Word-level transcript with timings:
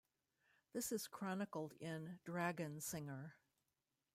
This 0.73 0.91
is 0.91 1.07
chronicled 1.07 1.73
in 1.73 2.17
"Dragonsinger". 2.25 3.33